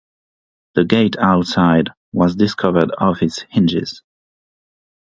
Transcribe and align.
The 0.73 0.83
gate 0.83 1.15
outside 1.19 1.91
was 2.11 2.35
discovered 2.35 2.89
off 2.97 3.21
its 3.21 3.41
hinges. 3.51 4.01